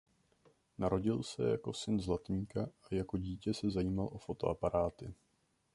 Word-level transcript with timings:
Narodil 0.77 1.23
se 1.23 1.49
jako 1.49 1.73
syn 1.73 1.99
zlatníka 1.99 2.63
a 2.63 2.95
jako 2.95 3.17
dítě 3.17 3.53
se 3.53 3.69
zajímal 3.69 4.09
o 4.11 4.17
fotoaparáty. 4.17 5.13